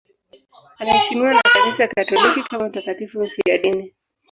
Anaheshimiwa 0.79 1.31
na 1.33 1.41
Kanisa 1.53 1.87
Katoliki 1.87 2.43
kama 2.43 2.69
mtakatifu 2.69 3.23
mfiadini. 3.23 3.93